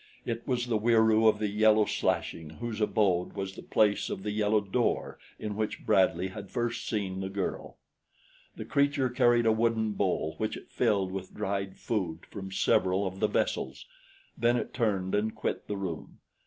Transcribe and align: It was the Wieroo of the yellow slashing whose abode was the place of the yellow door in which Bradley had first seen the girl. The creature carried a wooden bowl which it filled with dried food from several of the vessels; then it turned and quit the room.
It 0.25 0.47
was 0.47 0.65
the 0.65 0.79
Wieroo 0.79 1.27
of 1.27 1.37
the 1.37 1.47
yellow 1.47 1.85
slashing 1.85 2.49
whose 2.59 2.81
abode 2.81 3.33
was 3.33 3.53
the 3.53 3.61
place 3.61 4.09
of 4.09 4.23
the 4.23 4.31
yellow 4.31 4.59
door 4.59 5.19
in 5.37 5.55
which 5.55 5.85
Bradley 5.85 6.29
had 6.29 6.49
first 6.49 6.87
seen 6.87 7.19
the 7.21 7.29
girl. 7.29 7.77
The 8.55 8.65
creature 8.65 9.09
carried 9.09 9.45
a 9.45 9.51
wooden 9.51 9.91
bowl 9.91 10.33
which 10.39 10.57
it 10.57 10.71
filled 10.71 11.11
with 11.11 11.35
dried 11.35 11.77
food 11.77 12.25
from 12.25 12.51
several 12.51 13.05
of 13.05 13.19
the 13.19 13.27
vessels; 13.27 13.85
then 14.35 14.57
it 14.57 14.73
turned 14.73 15.13
and 15.13 15.35
quit 15.35 15.67
the 15.67 15.77
room. 15.77 16.17